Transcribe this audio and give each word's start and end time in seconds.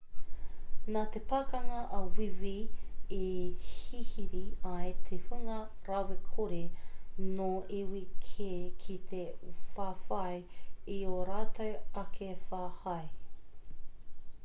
nā 0.93 1.01
te 1.15 1.19
pakanga 1.31 1.81
a 1.95 1.99
wīwī 2.19 2.53
i 3.17 3.25
hihiri 3.65 4.41
ai 4.69 4.93
te 5.09 5.17
hunga 5.27 5.57
rawakore 5.89 6.61
nō 7.41 7.49
iwi 7.81 8.01
kē 8.29 8.49
ki 8.85 8.97
te 9.13 9.21
whawhai 9.75 10.35
i 10.95 10.99
ō 11.13 11.19
rātou 11.31 12.01
ake 12.05 12.31
whahai 12.55 13.03